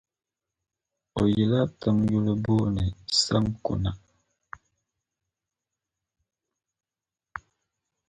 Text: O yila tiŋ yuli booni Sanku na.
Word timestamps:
O 1.19 1.21
yila 1.33 1.59
tiŋ 1.79 1.95
yuli 2.11 2.33
booni 2.45 2.85
Sanku 3.23 3.73
na. 3.83 3.91